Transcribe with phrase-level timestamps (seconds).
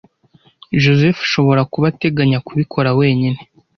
[0.81, 3.39] Joseph ashobora kuba ateganya kubikora wenyine.